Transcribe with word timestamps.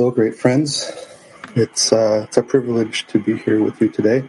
Hello, 0.00 0.10
great 0.10 0.34
friends. 0.34 0.90
It's, 1.54 1.92
uh, 1.92 2.24
it's 2.24 2.38
a 2.38 2.42
privilege 2.42 3.06
to 3.08 3.18
be 3.18 3.36
here 3.36 3.62
with 3.62 3.78
you 3.82 3.90
today. 3.90 4.24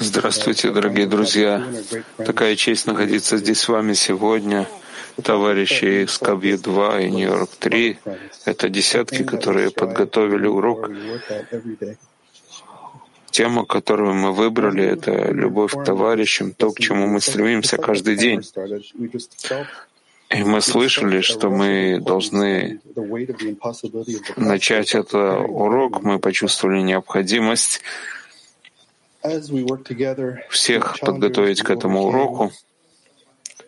Здравствуйте, 0.00 0.72
дорогие 0.72 1.06
друзья. 1.06 1.64
Такая 2.16 2.56
честь 2.56 2.84
находиться 2.88 3.36
здесь 3.36 3.60
с 3.60 3.68
вами 3.68 3.92
сегодня. 3.92 4.66
Товарищи 5.22 6.02
из 6.02 6.18
Кабью 6.18 6.58
2 6.58 7.02
и 7.02 7.10
Нью-Йорк 7.12 7.50
3— 7.60 7.98
это 8.46 8.68
десятки, 8.68 9.22
которые 9.22 9.70
подготовили 9.70 10.48
урок. 10.48 10.90
Тема, 13.30 13.64
которую 13.66 14.14
мы 14.14 14.32
выбрали,— 14.32 14.84
это 14.96 15.30
любовь 15.30 15.70
к 15.72 15.84
товарищам, 15.84 16.52
то, 16.52 16.72
к 16.72 16.80
чему 16.80 17.06
мы 17.06 17.20
стремимся 17.20 17.76
каждый 17.76 18.16
день. 18.16 18.42
И 20.34 20.42
мы 20.42 20.60
слышали, 20.60 21.20
что 21.20 21.48
мы 21.48 22.00
должны 22.00 22.80
начать 24.36 24.94
этот 24.94 25.14
урок. 25.14 26.02
Мы 26.02 26.18
почувствовали 26.18 26.80
необходимость 26.80 27.80
всех 30.50 30.98
подготовить 31.00 31.62
к 31.62 31.70
этому 31.70 32.02
уроку. 32.02 32.52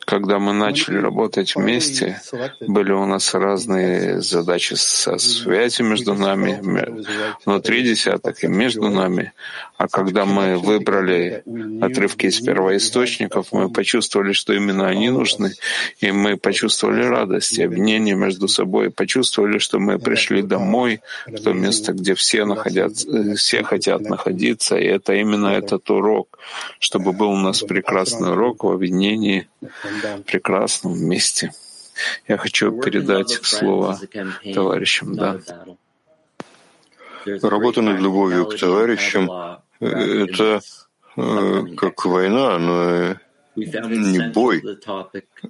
Когда 0.07 0.39
мы 0.39 0.53
начали 0.53 0.99
работать 0.99 1.57
вместе, 1.57 2.21
были 2.61 2.93
у 2.93 3.07
нас 3.07 3.35
разные 3.35 4.21
задачи 4.21 4.75
со 4.75 5.19
связью 5.19 5.87
между 5.87 6.15
нами, 6.15 6.61
внутри 7.45 7.83
десяток 7.83 8.45
и 8.45 8.47
между 8.47 8.89
нами. 8.89 9.33
А 9.77 9.89
когда 9.89 10.25
мы 10.25 10.59
выбрали 10.59 11.43
отрывки 11.83 12.27
из 12.27 12.41
первоисточников, 12.41 13.49
мы 13.51 13.69
почувствовали, 13.69 14.33
что 14.33 14.55
именно 14.55 14.87
они 14.87 15.11
нужны, 15.11 15.53
и 15.99 16.13
мы 16.13 16.37
почувствовали 16.37 17.05
радость 17.05 17.59
и 17.59 17.65
объединение 17.65 18.15
между 18.15 18.47
собой, 18.47 18.91
почувствовали, 18.91 19.59
что 19.59 19.81
мы 19.81 19.99
пришли 19.99 20.43
домой, 20.43 21.01
в 21.27 21.43
то 21.43 21.53
место, 21.53 21.93
где 21.93 22.15
все, 22.15 22.45
э, 22.45 23.35
все 23.35 23.63
хотят 23.65 24.03
находиться, 24.03 24.77
и 24.77 24.85
это 24.85 25.15
именно 25.15 25.49
этот 25.49 25.91
урок, 25.91 26.39
чтобы 26.79 27.13
был 27.13 27.31
у 27.31 27.37
нас 27.37 27.63
прекрасный 27.63 28.31
урок 28.31 28.63
в 28.63 28.71
объединении, 28.71 29.49
прекрасном 30.27 30.95
вместе. 30.95 31.53
Я 32.29 32.37
хочу 32.37 32.73
передать 32.81 33.31
слово 33.43 33.99
товарищам, 34.55 35.17
да. 35.17 35.41
Работа 37.43 37.83
над 37.83 38.01
любовью 38.01 38.47
к 38.47 38.57
товарищам— 38.57 39.31
это 39.81 40.61
э, 41.17 41.63
как 41.77 42.05
война, 42.05 42.59
но 42.59 43.17
не 43.57 44.31
бой. 44.33 44.63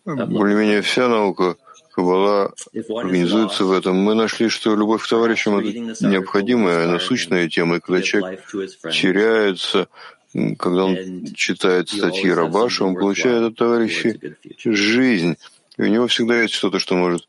Более-менее 0.04 0.80
вся 0.80 1.08
наука 1.08 1.56
Каббала 1.96 2.52
организуется 2.74 3.64
в 3.64 3.72
этом. 3.72 3.96
Мы 3.96 4.14
нашли, 4.14 4.50
что 4.50 4.76
любовь 4.76 5.02
к 5.02 5.08
товарищам— 5.08 5.58
это 5.58 6.06
необходимая, 6.06 6.86
насущная 6.86 7.48
тема, 7.48 7.76
и 7.76 7.80
когда 7.80 8.02
человек 8.02 8.46
теряется, 8.92 9.88
когда 10.58 10.84
он 10.84 11.24
читает 11.34 11.88
статьи 11.88 12.30
Рабаша, 12.30 12.84
он 12.84 12.94
получает 12.94 13.42
от 13.42 13.56
товарищей 13.56 14.20
жизнь. 14.64 15.36
И 15.78 15.82
у 15.82 15.86
него 15.86 16.06
всегда 16.08 16.42
есть 16.42 16.54
что-то, 16.54 16.78
что 16.78 16.94
может 16.94 17.26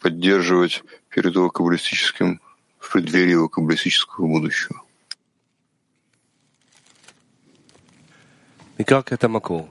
поддерживать 0.00 0.82
перед 1.08 1.34
его 1.34 1.50
каббалистическим, 1.50 2.40
в 2.78 2.92
преддверии 2.92 3.32
его 3.32 3.48
каббалистического 3.48 4.26
будущего. 4.26 4.82
И 8.78 8.84
как 8.84 9.12
это 9.12 9.28
Макул? 9.28 9.68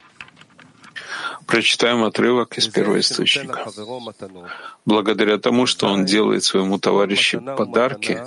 Прочитаем 1.45 2.03
отрывок 2.03 2.57
из 2.57 2.67
первоисточника. 2.67 3.69
Благодаря 4.85 5.37
тому, 5.37 5.65
что 5.65 5.87
он 5.87 6.05
делает 6.05 6.43
своему 6.43 6.77
товарищу 6.77 7.41
подарки, 7.41 8.21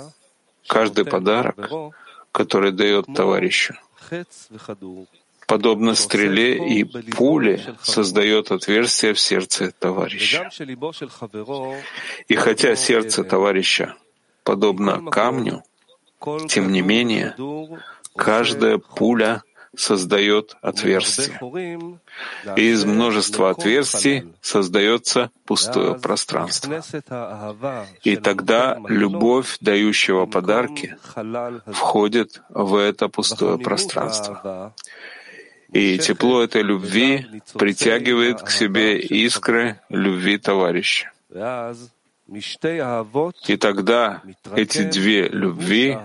каждый 0.67 1.05
подарок 1.05 1.93
который 2.31 2.71
дает 2.71 3.05
товарищу, 3.13 3.75
подобно 5.47 5.95
стреле 5.95 6.57
и 6.57 6.83
пуле, 6.83 7.75
создает 7.81 8.51
отверстие 8.51 9.13
в 9.13 9.19
сердце 9.19 9.71
товарища. 9.71 10.49
И 12.27 12.35
хотя 12.35 12.75
сердце 12.75 13.23
товарища 13.23 13.95
подобно 14.43 15.09
камню, 15.11 15.63
тем 16.47 16.71
не 16.71 16.81
менее, 16.81 17.35
каждая 18.15 18.77
пуля 18.77 19.43
создает 19.75 20.57
отверстие. 20.61 21.39
И 22.57 22.71
из 22.71 22.83
множества 22.85 23.51
отверстий 23.51 24.25
создается 24.41 25.31
пустое 25.45 25.95
пространство. 25.95 26.81
И 28.03 28.15
тогда 28.17 28.77
любовь, 28.87 29.57
дающего 29.61 30.25
подарки, 30.25 30.97
входит 31.67 32.41
в 32.49 32.75
это 32.75 33.07
пустое 33.07 33.57
пространство. 33.57 34.73
И 35.71 35.97
тепло 35.99 36.43
этой 36.43 36.63
любви 36.63 37.41
притягивает 37.53 38.41
к 38.41 38.49
себе 38.49 38.99
искры 38.99 39.79
любви 39.89 40.37
товарища. 40.37 41.11
И 43.47 43.57
тогда 43.57 44.21
эти 44.55 44.83
две 44.83 45.27
любви 45.29 45.97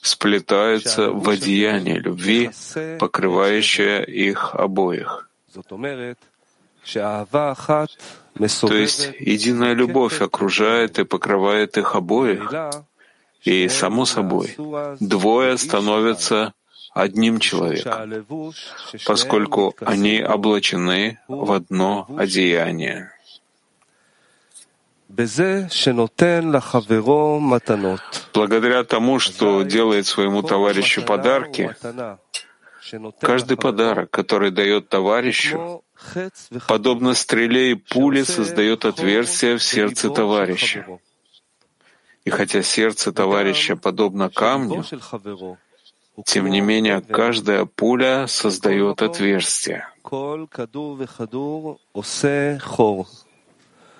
сплетаются 0.00 1.10
в 1.10 1.28
одеяние 1.28 1.98
любви, 1.98 2.50
покрывающее 2.98 4.04
их 4.04 4.54
обоих. 4.54 5.28
То 8.60 8.74
есть 8.74 9.10
единая 9.18 9.74
любовь 9.74 10.20
окружает 10.22 10.98
и 10.98 11.04
покрывает 11.04 11.76
их 11.76 11.94
обоих, 11.94 12.52
и, 13.44 13.68
само 13.68 14.04
собой, 14.04 14.56
двое 15.00 15.58
становятся 15.58 16.52
одним 16.94 17.38
человеком, 17.38 18.24
поскольку 19.06 19.74
они 19.80 20.22
облачены 20.22 21.18
в 21.28 21.52
одно 21.52 22.06
одеяние. 22.16 23.12
Благодаря 28.32 28.84
тому, 28.84 29.18
что 29.18 29.62
делает 29.62 30.06
своему 30.06 30.42
товарищу 30.42 31.02
подарки, 31.02 31.74
каждый 33.20 33.56
подарок, 33.56 34.10
который 34.10 34.50
дает 34.50 34.88
товарищу, 34.88 35.82
подобно 36.68 37.14
стреле 37.14 37.72
и 37.72 37.74
пуле, 37.74 38.24
создает 38.24 38.84
отверстие 38.84 39.56
в 39.56 39.62
сердце 39.62 40.10
товарища. 40.10 40.86
И 42.24 42.30
хотя 42.30 42.62
сердце 42.62 43.12
товарища 43.12 43.76
подобно 43.76 44.30
камню, 44.30 44.84
тем 46.24 46.48
не 46.48 46.60
менее 46.60 47.00
каждая 47.00 47.64
пуля 47.64 48.26
создает 48.26 49.02
отверстие. 49.02 49.88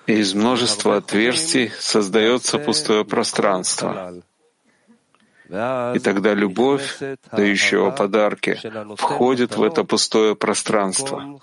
Из 0.07 0.33
множества 0.33 0.97
отверстий 0.97 1.71
создается 1.79 2.57
пустое 2.57 3.05
пространство. 3.05 4.13
И 5.49 5.99
тогда 5.99 6.33
любовь, 6.33 6.97
дающая 7.31 7.91
подарки, 7.91 8.59
входит 8.95 9.57
в 9.57 9.63
это 9.63 9.83
пустое 9.83 10.35
пространство. 10.35 11.39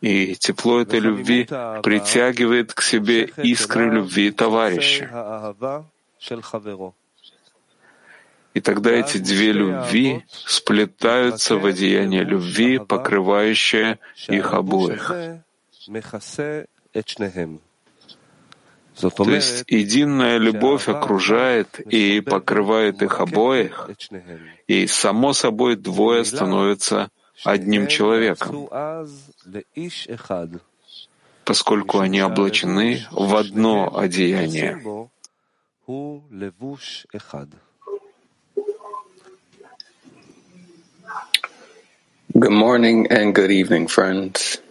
И 0.00 0.34
тепло 0.36 0.80
этой 0.80 1.00
любви 1.00 1.44
притягивает 1.82 2.74
к 2.74 2.82
себе 2.82 3.30
искры 3.36 3.90
любви 3.90 4.30
товарища. 4.30 5.54
И 8.54 8.60
тогда 8.60 8.90
эти 8.90 9.18
две 9.18 9.52
любви 9.52 10.24
сплетаются 10.28 11.56
в 11.56 11.66
одеяние 11.66 12.22
любви, 12.22 12.78
покрывающее 12.78 13.98
их 14.28 14.52
обоих. 14.52 15.12
То 19.16 19.30
есть 19.30 19.64
единая 19.68 20.38
любовь 20.38 20.88
окружает 20.88 21.80
и 21.80 22.20
покрывает 22.20 23.02
их 23.02 23.20
обоих, 23.20 23.90
и 24.66 24.86
само 24.86 25.32
собой 25.32 25.76
двое 25.76 26.24
становятся 26.24 27.08
одним 27.44 27.86
человеком, 27.86 28.68
поскольку 31.44 31.98
они 31.98 32.22
облачены 32.22 33.04
в 33.10 33.34
одно 33.34 33.96
одеяние. 33.96 35.08
Good 42.34 42.50
morning 42.50 43.08
and 43.10 43.34
good 43.34 43.50
evening, 43.50 43.88
friends. 43.88 44.62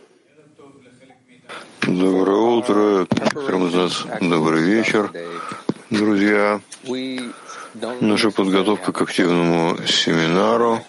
Доброе 1.87 2.37
утро, 2.37 3.07
всем 3.31 3.67
из 3.67 3.73
нас 3.73 4.05
добрый 4.21 4.61
вечер, 4.63 5.11
друзья. 5.89 6.61
Наша 8.01 8.31
подготовка 8.31 8.91
к 8.91 9.01
активному 9.01 9.77
семинару. 9.87 10.83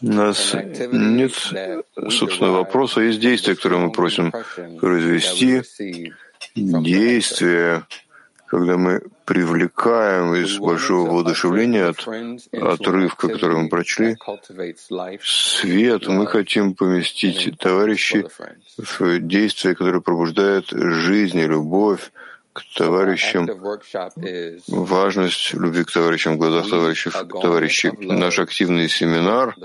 У 0.00 0.06
нас 0.08 0.54
нет 0.92 1.32
собственного 2.08 2.58
вопроса, 2.58 3.00
есть 3.00 3.20
действия, 3.20 3.54
которые 3.54 3.80
мы 3.80 3.92
просим 3.92 4.32
произвести. 4.80 5.62
Действия, 6.56 7.84
когда 8.52 8.76
мы 8.76 9.00
привлекаем 9.24 10.34
из 10.34 10.58
большого 10.58 11.10
воодушевления 11.10 11.88
от 11.88 12.06
отрывка, 12.52 13.28
который 13.28 13.56
мы 13.56 13.70
прочли, 13.70 14.14
свет, 15.22 16.06
мы 16.06 16.26
хотим 16.26 16.74
поместить 16.74 17.58
товарищи 17.58 18.26
в 18.76 19.20
действия, 19.20 19.74
которые 19.74 20.02
пробуждают 20.02 20.68
жизнь 20.70 21.38
и 21.38 21.46
любовь 21.46 22.12
к 22.52 22.62
товарищам, 22.76 23.48
важность 24.68 25.54
любви 25.54 25.84
к 25.84 25.90
товарищам 25.90 26.34
в 26.34 26.36
глазах 26.36 26.68
товарищей, 26.68 27.10
товарищей. 27.10 27.90
Наш 28.00 28.38
активный 28.38 28.90
семинар 28.90 29.56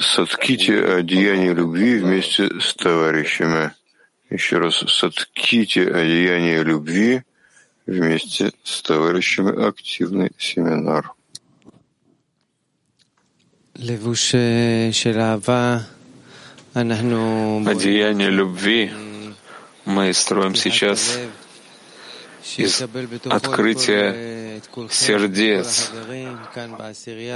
Сотките 0.00 0.84
одеяние 0.84 1.52
любви 1.52 1.98
вместе 1.98 2.48
с 2.60 2.74
товарищами. 2.74 3.72
Еще 4.30 4.58
раз, 4.58 4.76
сотките 4.76 5.90
одеяние 5.90 6.62
любви 6.62 7.22
вместе 7.86 8.52
с 8.62 8.80
товарищами 8.80 9.66
активный 9.66 10.30
семинар. 10.38 11.12
Одеяние 16.74 18.30
любви 18.30 18.92
мы 19.84 20.12
строим 20.12 20.54
сейчас 20.54 21.18
из 22.56 22.80
открытия 23.24 24.60
сердец, 24.90 25.90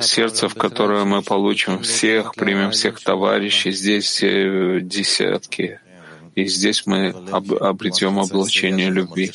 сердце, 0.03 0.49
в 0.49 0.55
которое 0.55 1.05
мы 1.05 1.23
получим 1.23 1.81
всех, 1.81 2.35
примем 2.35 2.71
всех 2.71 3.01
товарищей, 3.01 3.73
здесь 3.73 4.05
все 4.05 4.81
десятки, 4.81 5.81
и 6.35 6.47
здесь 6.47 6.87
мы 6.87 7.15
об, 7.31 7.53
обретем 7.55 8.19
облачение 8.19 8.91
любви. 8.91 9.33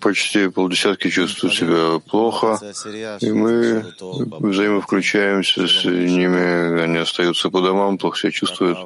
Почти 0.00 0.48
полдесятки 0.48 1.08
чувствуют 1.08 1.54
себя 1.54 2.00
плохо, 2.00 2.58
и 3.20 3.32
мы 3.32 3.94
взаимовключаемся 4.40 5.66
с 5.66 5.84
ними, 5.84 6.82
они 6.82 6.98
остаются 6.98 7.48
по 7.48 7.62
домам, 7.62 7.96
плохо 7.96 8.18
себя 8.18 8.32
чувствуют. 8.32 8.78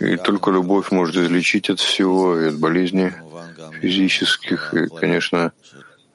И 0.00 0.16
только 0.16 0.50
любовь 0.50 0.90
может 0.90 1.16
излечить 1.16 1.70
от 1.70 1.80
всего, 1.80 2.38
и 2.38 2.48
от 2.48 2.58
болезней 2.58 3.12
физических, 3.80 4.74
и, 4.74 4.88
конечно, 4.88 5.52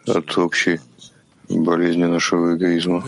от 0.05 0.37
общей 0.37 0.79
болезни 1.49 2.03
нашего 2.05 2.55
эгоизма. 2.55 3.03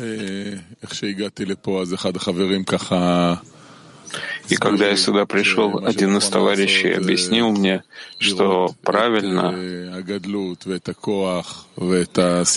И 4.50 4.56
когда 4.56 4.88
я 4.90 4.98
сюда 4.98 5.26
пришел, 5.26 5.86
один 5.86 6.18
из 6.18 6.28
товарищей 6.30 6.92
объяснил 6.92 7.50
мне, 7.52 7.84
что 8.20 8.74
правильно 8.84 9.54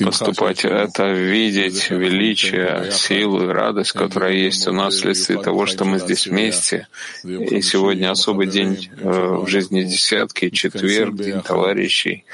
поступать— 0.05 0.65
это 0.65 1.13
видеть 1.13 1.91
величие, 1.91 2.91
силу 2.91 3.45
и 3.45 3.47
радость, 3.47 3.93
которая 3.93 4.33
есть 4.33 4.67
у 4.67 4.73
нас 4.73 4.95
вследствие 4.95 5.41
того, 5.41 5.67
что 5.67 5.85
мы 5.85 5.99
здесь 5.99 6.27
вместе. 6.27 6.89
И 7.25 7.61
сегодня 7.63 8.11
особый 8.11 8.47
день 8.47 8.91
э, 8.99 9.09
в 9.09 9.47
жизни 9.49 9.83
десятки, 9.83 10.51
четверг, 10.51 11.15
день 11.17 11.41
товарищей, 11.43 12.25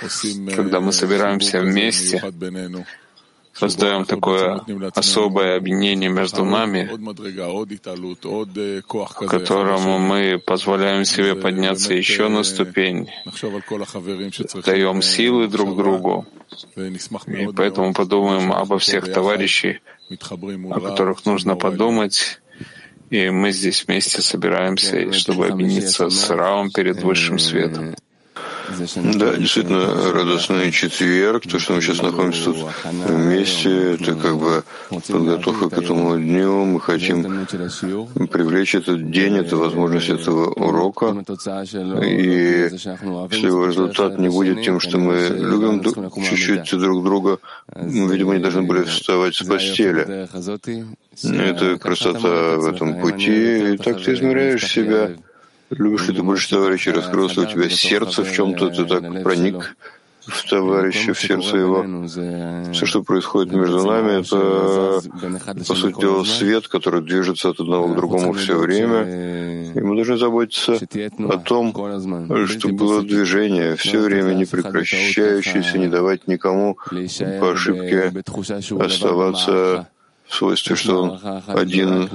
когда 0.54 0.80
мы 0.80 0.92
собираемся 0.92 1.60
вместе, 1.60 2.22
создаем 3.52 4.04
такое 4.04 4.62
особое 4.94 5.56
объединение 5.56 6.10
между 6.10 6.44
нами, 6.44 6.90
которому 9.26 9.99
мы 9.99 10.38
позволяем 10.38 11.04
себе 11.04 11.34
подняться 11.34 11.94
еще 11.94 12.28
на 12.28 12.43
ступень, 12.43 13.10
даем 14.65 15.03
силы 15.03 15.48
друг 15.48 15.77
другу, 15.77 16.27
и 16.77 17.48
поэтому 17.55 17.93
подумаем 17.93 18.53
обо 18.53 18.79
всех 18.79 19.12
товарищах, 19.12 19.77
о 20.10 20.81
которых 20.81 21.24
нужно 21.27 21.56
подумать, 21.56 22.41
и 23.10 23.29
мы 23.29 23.53
здесь 23.53 23.84
вместе 23.86 24.22
собираемся, 24.22 25.12
чтобы 25.12 25.48
объединиться 25.48 26.08
с 26.08 26.31
Равом 26.31 26.70
перед 26.70 27.03
высшим 27.03 27.38
светом. 27.38 27.94
Да, 29.14 29.34
действительно, 29.36 30.12
радостный 30.12 30.70
четверг, 30.72 31.43
то, 31.50 31.58
что 31.58 31.74
мы 31.74 31.81
сейчас 31.82 32.02
находимся 32.02 32.44
тут 32.44 32.56
вместе, 33.08 33.94
это 33.94 34.14
как 34.14 34.36
бы 34.38 34.62
подготовка 35.08 35.69
к 35.69 35.79
этому 35.79 36.17
дню. 36.19 36.64
Мы 36.64 36.81
хотим 36.81 37.46
привлечь 38.29 38.74
этот 38.74 39.10
день, 39.10 39.36
эту 39.36 39.58
возможность 39.58 40.08
этого 40.08 40.50
урока. 40.50 41.14
И 42.02 42.69
если 43.31 43.46
его 43.46 43.67
результат 43.67 44.19
не 44.19 44.29
будет 44.29 44.62
тем, 44.62 44.81
что 44.81 44.98
мы 44.98 45.29
любим 45.29 45.82
чуть-чуть 46.22 46.79
друг 46.79 47.05
друга, 47.05 47.38
мы, 47.74 48.12
видимо, 48.12 48.34
не 48.34 48.41
должны 48.41 48.62
были 48.62 48.82
вставать 48.84 49.34
с 49.34 49.43
постели. 49.44 50.29
Это 51.22 51.79
красота 51.79 52.56
в 52.56 52.67
этом 52.67 53.00
пути. 53.00 53.74
И 53.74 53.76
так 53.76 54.02
ты 54.02 54.14
измеряешь 54.14 54.67
себя 54.67 55.10
Любишь 55.79 56.08
ли 56.08 56.14
ты 56.14 56.22
больше 56.22 56.50
товарищей, 56.50 56.91
раскрылось 56.91 57.36
ли 57.36 57.43
у 57.43 57.46
тебя 57.46 57.69
сердце 57.69 58.24
в 58.24 58.32
чем-то, 58.32 58.70
ты 58.70 58.84
так 58.84 59.22
проник 59.22 59.76
в 60.26 60.48
товарища, 60.48 61.14
в 61.14 61.20
сердце 61.20 61.56
его. 61.56 61.84
Все, 62.72 62.86
что 62.86 63.02
происходит 63.02 63.52
между 63.52 63.84
нами, 63.84 64.20
это, 64.20 65.00
по 65.67 65.74
сути 65.74 66.00
дела, 66.00 66.24
свет, 66.24 66.69
который 66.69 67.02
движется 67.02 67.50
от 67.50 67.60
одного 67.60 67.88
к 67.88 67.96
другому 67.96 68.32
все 68.34 68.56
время. 68.56 69.72
И 69.74 69.81
мы 69.81 69.96
должны 69.96 70.19
заботиться 70.19 70.79
о 71.19 71.38
том, 71.38 71.74
чтобы 72.46 72.74
было 72.74 73.02
движение 73.02 73.74
все 73.76 74.00
время 74.00 74.34
не 74.34 74.44
прекращающееся, 74.44 75.79
не 75.79 75.88
давать 75.88 76.29
никому 76.29 76.76
по 77.41 77.52
ошибке 77.52 78.12
оставаться 78.79 79.88
в 80.26 80.34
свойстве, 80.34 80.76
что 80.76 81.02
он 81.02 81.20
один 81.46 82.08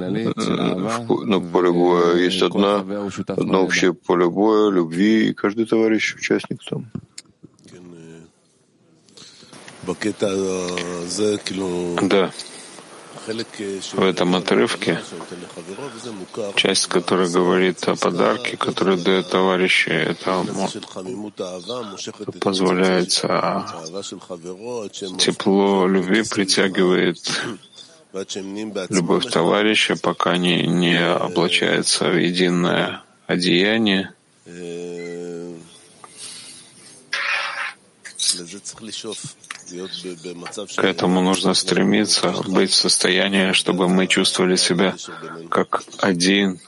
на 1.30 1.40
поле 1.40 1.72
боя 1.72 2.16
есть 2.18 2.42
одна, 2.42 2.84
одно 3.28 3.64
общее 3.64 3.94
поле 3.94 4.30
боя, 4.30 4.72
любви, 4.72 5.30
и 5.30 5.34
каждый 5.34 5.66
товарищ 5.66 6.16
участник 6.16 6.64
там. 6.64 6.92
Да. 12.02 12.32
в 13.94 14.04
этом 14.04 14.36
отрывке, 14.36 15.00
часть, 16.56 16.88
которая 16.88 17.30
говорит 17.30 17.88
о 17.88 17.96
подарке, 17.96 18.58
который 18.58 18.98
дает 18.98 19.30
товарищи, 19.30 19.90
это 19.90 20.46
позволяется 22.40 23.66
тепло 25.20 25.88
любви 25.88 26.24
притягивает 26.24 27.20
любовь 28.90 29.26
товарища, 29.32 29.96
пока 29.96 30.38
не, 30.38 30.66
не 30.68 30.98
облачается 30.98 32.10
в 32.10 32.18
единое 32.18 33.04
одеяние. 33.28 34.14
К 40.76 40.84
этому 40.84 41.22
нужно 41.22 41.54
стремиться, 41.54 42.34
быть 42.48 42.72
в 42.72 42.76
состоянии, 42.76 43.52
чтобы 43.52 43.90
мы 43.90 44.08
чувствовали 44.08 44.56
себя 44.56 44.96
как 45.50 45.84
один, 46.00 46.60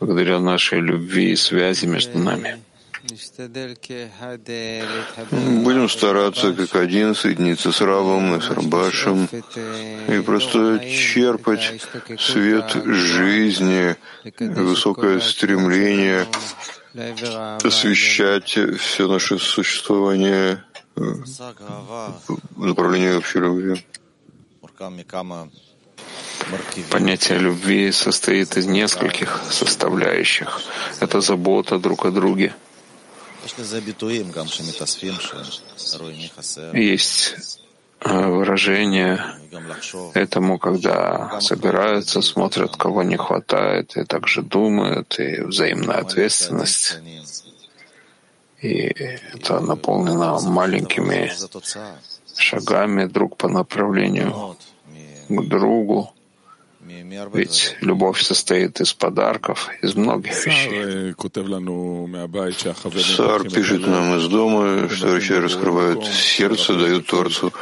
благодаря 0.00 0.38
нашей 0.38 0.80
любви 0.80 1.32
и 1.32 1.36
связи 1.36 1.86
между 1.86 2.18
нами. 2.18 2.62
Будем 5.62 5.88
стараться 5.88 6.52
как 6.52 6.76
один 6.76 7.14
соединиться 7.14 7.72
с 7.72 7.80
Равом 7.80 8.36
и 8.36 8.40
с 8.40 8.50
Рабашем 8.50 9.28
и 10.08 10.20
просто 10.20 10.78
черпать 10.80 11.80
свет 12.18 12.70
жизни, 12.84 13.96
высокое 14.38 15.20
стремление 15.20 16.26
освещать 17.64 18.58
все 18.78 19.08
наше 19.08 19.38
существование 19.38 20.64
в 20.94 22.66
направлении 22.66 23.16
общей 23.16 23.38
любви. 23.38 23.84
Понятие 26.90 27.38
любви 27.38 27.92
состоит 27.92 28.56
из 28.56 28.66
нескольких 28.66 29.42
составляющих. 29.50 30.60
Это 31.00 31.20
забота 31.20 31.78
друг 31.78 32.04
о 32.04 32.10
друге. 32.10 32.54
Есть 36.74 37.60
э, 38.00 38.26
выражение 38.26 39.20
этому, 40.14 40.58
когда 40.58 41.40
собираются, 41.40 42.22
смотрят, 42.22 42.76
кого 42.76 43.02
не 43.02 43.16
хватает, 43.16 43.96
и 43.96 44.04
также 44.04 44.42
думают, 44.42 45.18
и 45.18 45.42
взаимная 45.42 45.98
ответственность. 45.98 46.98
И 48.60 48.92
это 49.34 49.60
наполнено 49.60 50.38
маленькими 50.40 51.30
шагами 52.36 53.04
друг 53.06 53.36
по 53.36 53.48
направлению 53.48 54.56
к 55.28 55.42
другу. 55.48 56.12
Ведь 57.34 57.76
любовь 57.80 58.22
состоит 58.22 58.80
из 58.80 58.92
подарков, 58.94 59.68
из 59.82 59.94
многих 59.94 60.46
вещей. 60.46 61.14
Сар 63.02 63.48
пишет 63.48 63.86
нам 63.86 64.16
из 64.18 64.28
дома, 64.28 64.88
что 64.88 65.08
врачи 65.08 65.34
раскрывают 65.34 66.04
сердце, 66.06 66.74
дают 66.74 67.06
Творцу 67.06 67.52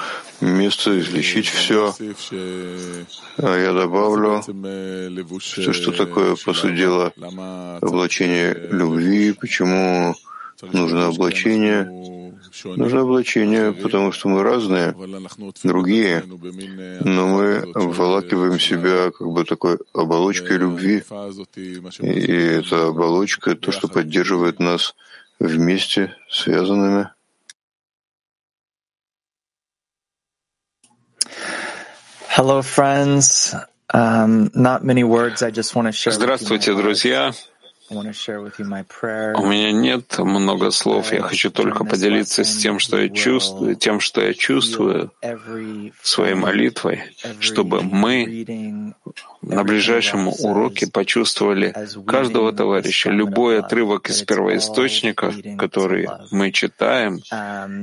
место 0.40 0.98
излечить 0.98 1.48
все. 1.48 1.94
А 3.38 3.58
я 3.58 3.72
добавлю, 3.72 4.42
что, 5.40 5.72
что 5.72 5.92
такое, 5.92 6.36
по 6.36 6.52
сути 6.52 6.76
дела, 6.76 7.12
облачение 7.80 8.54
любви, 8.70 9.32
почему 9.32 10.14
нужно 10.62 11.08
облачение. 11.08 12.15
Нужно 12.64 13.00
облачение, 13.02 13.72
потому 13.72 14.12
что 14.12 14.28
мы 14.28 14.42
разные, 14.42 14.94
другие, 15.62 16.22
но 17.04 17.28
мы 17.28 17.58
обволакиваем 17.74 18.58
себя 18.58 19.10
как 19.10 19.28
бы 19.28 19.44
такой 19.44 19.78
оболочкой 19.92 20.58
любви. 20.58 21.02
И 22.00 22.32
эта 22.32 22.88
оболочка— 22.88 23.54
то, 23.56 23.72
что 23.72 23.88
поддерживает 23.88 24.60
нас 24.60 24.94
вместе, 25.38 26.14
связанными. 26.30 27.10
Hello, 32.28 32.60
friends. 32.60 33.54
Um, 33.94 34.50
not 34.54 34.84
many 34.84 35.04
words. 35.04 35.42
I 35.42 35.50
just 35.50 35.74
want 35.74 35.86
to 35.86 35.92
share. 35.92 36.12
Здравствуйте, 36.12 36.74
друзья. 36.74 37.32
У 39.36 39.46
меня 39.46 39.72
нет 39.72 40.18
много 40.18 40.70
слов. 40.70 41.12
Я 41.12 41.22
хочу 41.22 41.50
только 41.50 41.84
поделиться 41.84 42.44
с 42.44 42.56
тем, 42.56 42.78
что 42.78 42.98
я 42.98 43.08
чувствую, 43.08 43.76
тем, 43.76 44.00
что 44.00 44.22
я 44.22 44.34
чувствую 44.34 45.12
своей 46.02 46.34
молитвой, 46.34 47.02
чтобы 47.40 47.82
мы 47.82 48.46
на 49.46 49.62
ближайшем 49.64 50.28
уроке 50.28 50.88
почувствовали 50.88 51.74
каждого 52.06 52.52
товарища, 52.52 53.10
любой 53.10 53.60
отрывок 53.60 54.10
из 54.10 54.22
первоисточника, 54.22 55.32
который 55.56 56.08
мы 56.30 56.50
читаем, 56.50 57.20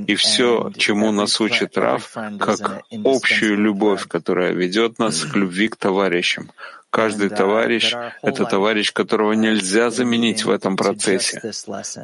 и 0.06 0.14
все, 0.14 0.70
чему 0.76 1.10
нас 1.10 1.40
учит 1.40 1.76
Раф, 1.78 2.14
как 2.38 2.82
общую 3.04 3.56
любовь, 3.56 4.06
которая 4.06 4.52
ведет 4.52 4.98
нас 4.98 5.24
к 5.24 5.34
любви 5.36 5.68
к 5.68 5.76
товарищам, 5.76 6.50
Каждый 6.94 7.28
товарищ— 7.28 7.92
это 8.22 8.44
товарищ, 8.44 8.92
которого 8.92 9.32
нельзя 9.32 9.90
заменить 9.90 10.44
в 10.44 10.50
этом 10.50 10.76
процессе. 10.76 11.42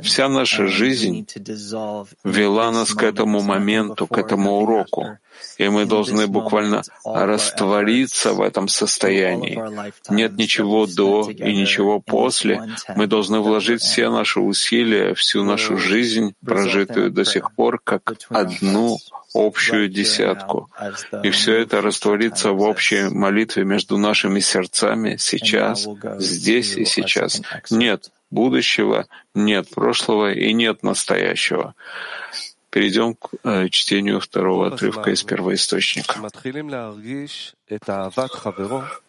Вся 0.03 0.29
наша 0.29 0.67
жизнь 0.67 1.29
вела 2.25 2.73
нас 2.73 2.93
к 2.93 3.05
этому 3.05 3.41
моменту, 3.41 4.09
к 4.09 4.19
этому 4.19 4.59
уроку. 4.59 5.17
И 5.59 5.69
мы 5.69 5.85
должны 5.87 6.27
буквально 6.27 6.83
раствориться 7.05 8.33
в 8.33 8.43
этом 8.43 8.67
состоянии. 8.67 9.50
Нет 10.09 10.37
ничего 10.37 10.87
до 10.87 11.31
и 11.31 11.55
ничего 11.55 12.01
после. 12.01 12.63
Мы 12.97 13.07
должны 13.07 13.41
вложить 13.41 13.83
все 13.83 14.11
наши 14.11 14.41
усилия, 14.41 15.15
всю 15.15 15.45
нашу 15.45 15.77
жизнь, 15.77 16.35
прожитую 16.45 17.11
до 17.11 17.25
сих 17.25 17.53
пор, 17.53 17.81
как 17.83 18.15
одну 18.29 18.99
общую 19.35 19.89
десятку. 19.89 20.71
И 21.23 21.31
все 21.31 21.57
это 21.59 21.81
растворится 21.81 22.53
в 22.53 22.63
общей 22.63 23.09
молитве 23.09 23.65
между 23.65 23.99
нашими 23.99 24.41
сердцами 24.41 25.17
сейчас, 25.19 25.87
здесь 26.19 26.77
и 26.77 26.85
сейчас. 26.85 27.43
Нет 27.71 28.11
будущего, 28.31 29.07
нет 29.35 29.69
прошлого 29.71 30.33
и 30.33 30.53
нет 30.53 30.83
настоящего. 30.83 31.75
Перейдем 32.71 33.15
к 33.15 33.31
э, 33.43 33.69
чтению 33.69 34.21
второго 34.21 34.69
отрывка 34.69 35.11
из 35.11 35.25
первоисточника. 35.25 36.15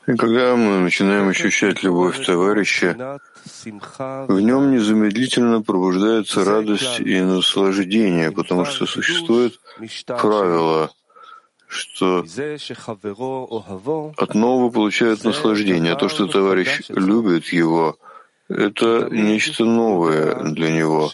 И 0.07 0.15
когда 0.17 0.55
мы 0.55 0.79
начинаем 0.79 1.29
ощущать 1.29 1.83
любовь 1.83 2.25
товарища, 2.25 3.19
в 3.65 4.39
нем 4.39 4.71
незамедлительно 4.71 5.61
пробуждается 5.61 6.43
радость 6.43 7.01
и 7.01 7.21
наслаждение, 7.21 8.31
потому 8.31 8.65
что 8.65 8.87
существует 8.87 9.59
правило, 10.07 10.89
что 11.67 12.25
от 14.17 14.33
нового 14.33 14.69
получает 14.71 15.23
наслаждение, 15.23 15.93
а 15.93 15.95
то, 15.97 16.09
что 16.09 16.25
товарищ 16.25 16.81
любит 16.89 17.45
его, 17.53 17.95
это 18.49 19.07
нечто 19.11 19.65
новое 19.65 20.43
для 20.51 20.71
него, 20.71 21.11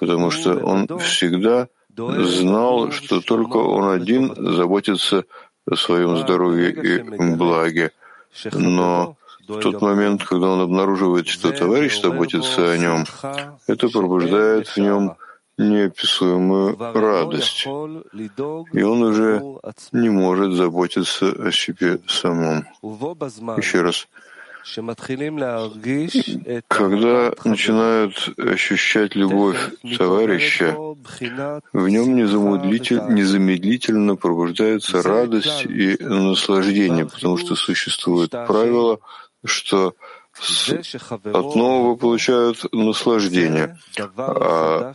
потому 0.00 0.32
что 0.32 0.56
он 0.56 0.88
всегда 0.98 1.68
знал, 1.96 2.90
что 2.90 3.20
только 3.20 3.56
он 3.56 3.90
один 3.90 4.34
заботится 4.36 5.24
о 5.66 5.76
своем 5.76 6.16
здоровье 6.18 6.70
и 6.70 7.02
благе. 7.36 7.92
Но 8.52 9.16
в 9.46 9.60
тот 9.60 9.80
момент, 9.80 10.24
когда 10.24 10.48
он 10.48 10.60
обнаруживает, 10.60 11.28
что 11.28 11.52
товарищ 11.52 12.00
заботится 12.00 12.72
о 12.72 12.78
нем, 12.78 13.04
это 13.66 13.88
пробуждает 13.88 14.68
в 14.68 14.76
нем 14.78 15.16
неописуемую 15.56 16.76
радость, 16.78 17.66
и 17.66 18.82
он 18.82 19.02
уже 19.02 19.42
не 19.92 20.08
может 20.08 20.54
заботиться 20.54 21.28
о 21.28 21.52
себе 21.52 22.00
самом. 22.08 22.66
Еще 23.56 23.82
раз, 23.82 24.08
когда 26.68 27.32
начинают 27.44 28.30
ощущать 28.38 29.14
любовь 29.14 29.58
товарища, 29.98 30.74
в 30.74 31.88
нем 31.88 32.16
незамедлительно 32.16 34.16
пробуждается 34.16 35.02
радость 35.02 35.66
и 35.66 35.96
наслаждение, 36.00 37.06
потому 37.06 37.36
что 37.36 37.56
существует 37.56 38.30
правило, 38.30 39.00
что 39.44 39.94
от 41.32 41.54
нового 41.54 41.96
получают 41.96 42.72
наслаждение, 42.72 43.78
а 44.16 44.94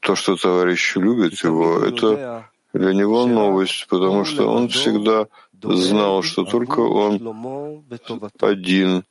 то, 0.00 0.16
что 0.16 0.36
товарищ 0.36 0.96
любит 0.96 1.34
его, 1.44 1.80
это 1.80 2.48
для 2.72 2.92
него 2.94 3.26
новость, 3.26 3.86
потому 3.88 4.24
что 4.24 4.48
он 4.48 4.68
всегда 4.68 5.26
знал, 5.62 6.22
что 6.22 6.44
только 6.44 6.80
он 6.80 7.84
один 8.40 9.04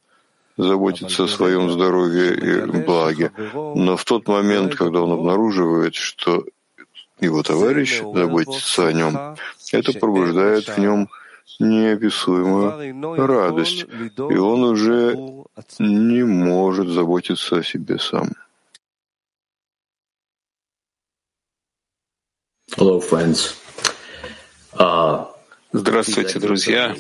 заботится 0.58 1.24
о 1.24 1.28
своем 1.28 1.72
здоровье 1.72 2.36
и 2.36 2.84
благе. 2.84 3.32
Но 3.54 3.96
в 3.98 4.06
тот 4.06 4.28
момент, 4.28 4.76
когда 4.76 5.02
он 5.02 5.12
обнаруживает, 5.12 5.96
что 5.96 6.44
его 7.20 7.44
товарищ 7.44 8.02
заботится 8.02 8.88
о 8.88 8.94
нем, 8.94 9.36
это 9.72 9.94
пробуждает 9.94 10.68
в 10.68 10.78
нем 10.78 11.10
неописуемую 11.60 13.28
радость, 13.28 13.86
и 14.18 14.38
он 14.38 14.64
уже 14.64 15.16
не 15.80 16.24
может 16.24 16.88
заботиться 16.88 17.58
о 17.58 17.64
себе 17.64 18.00
сам. 18.00 18.32
Здравствуйте, 25.74 26.40
друзья. 26.40 26.96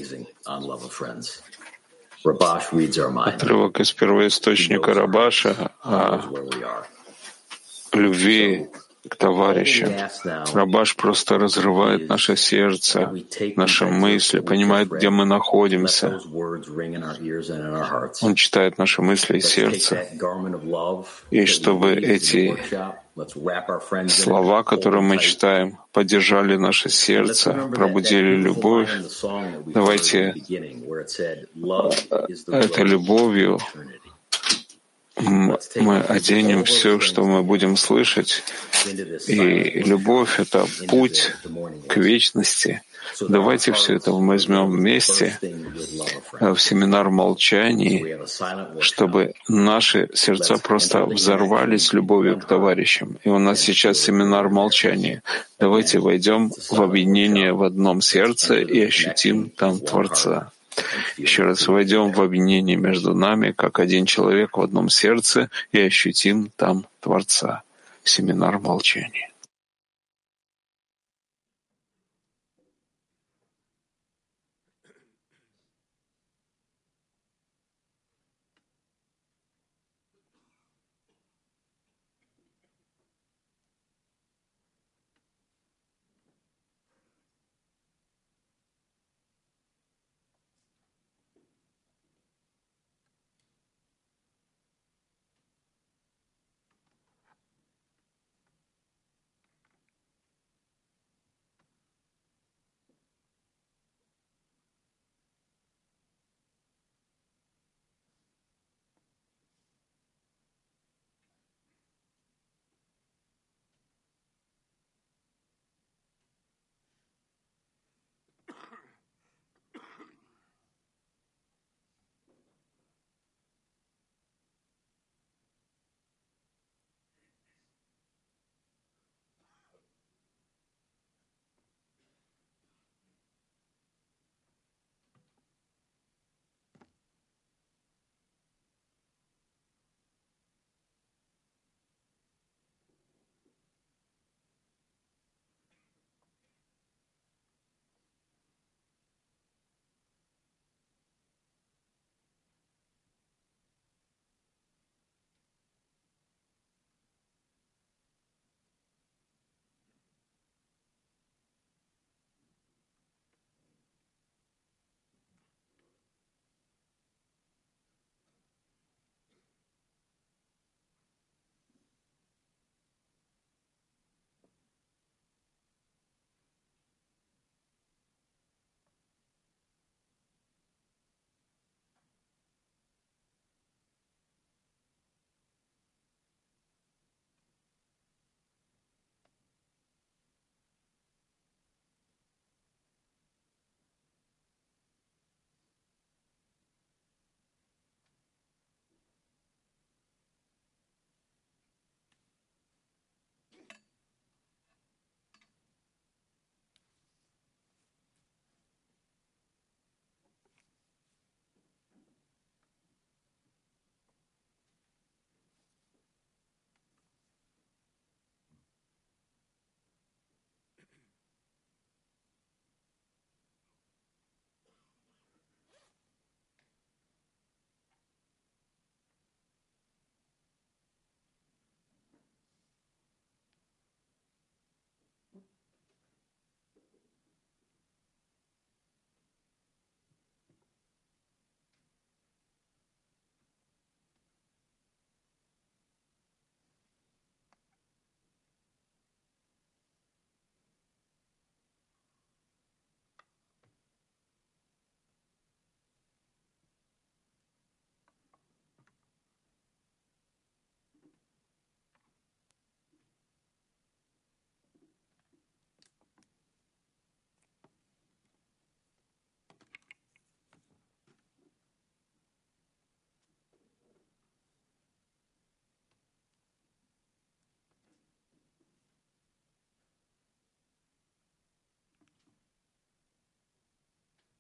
Отрывок 2.23 3.79
из 3.79 3.91
первоисточника 3.91 4.93
Рабаша 4.93 5.71
о 5.83 6.21
любви 7.93 8.69
к 9.09 9.15
товарищам. 9.15 9.91
Рабаш 10.53 10.95
просто 10.95 11.39
разрывает 11.39 12.07
наше 12.07 12.37
сердце, 12.37 13.11
наши 13.55 13.85
мысли, 13.87 14.39
понимает, 14.39 14.89
где 14.89 15.09
мы 15.09 15.25
находимся. 15.25 16.19
Он 18.21 18.35
читает 18.35 18.77
наши 18.77 19.01
мысли 19.01 19.37
и 19.37 19.41
сердце. 19.41 20.07
И 21.31 21.45
чтобы 21.45 21.93
эти 21.95 22.55
слова, 24.07 24.63
которые 24.63 25.01
мы 25.01 25.17
читаем, 25.17 25.77
поддержали 25.91 26.55
наше 26.55 26.89
сердце, 26.89 27.53
пробудили 27.75 28.35
любовь. 28.35 28.89
Давайте 29.65 30.33
этой 32.47 32.83
любовью 32.83 33.59
мы 35.17 36.01
оденем 36.01 36.63
все, 36.63 36.99
что 36.99 37.23
мы 37.23 37.43
будем 37.43 37.77
слышать, 37.77 38.43
и 39.27 39.83
любовь— 39.83 40.39
это 40.39 40.65
путь 40.87 41.33
к 41.87 41.97
вечности. 41.97 42.81
Давайте 43.19 43.73
все 43.73 43.95
это 43.95 44.11
возьмем 44.11 44.71
вместе 44.71 45.37
в 46.39 46.57
семинар 46.57 47.09
молчаний, 47.09 48.17
чтобы 48.79 49.33
наши 49.47 50.09
сердца 50.13 50.57
просто 50.57 51.05
взорвались 51.05 51.93
любовью 51.93 52.39
к 52.39 52.45
товарищам. 52.45 53.17
И 53.23 53.29
у 53.29 53.39
нас 53.39 53.59
сейчас 53.59 53.99
семинар 53.99 54.49
молчания. 54.49 55.21
Давайте 55.59 55.99
войдем 55.99 56.51
в 56.51 56.81
объединение 56.81 57.53
в 57.53 57.63
одном 57.63 58.01
сердце 58.01 58.59
и 58.59 58.83
ощутим 58.83 59.49
там 59.49 59.79
Творца. 59.79 60.51
Еще 61.17 61.43
раз 61.43 61.67
войдем 61.67 62.11
в 62.11 62.21
объединение 62.21 62.77
между 62.77 63.13
нами, 63.13 63.51
как 63.51 63.79
один 63.79 64.05
человек 64.05 64.57
в 64.57 64.61
одном 64.61 64.89
сердце, 64.89 65.49
и 65.71 65.81
ощутим 65.81 66.51
там 66.55 66.85
Творца. 67.01 67.63
Семинар 68.03 68.57
молчания. 68.59 69.30